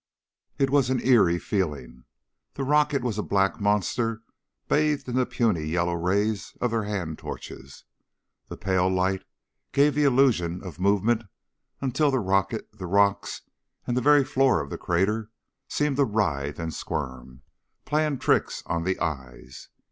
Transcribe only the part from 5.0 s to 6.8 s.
in the puny yellow rays of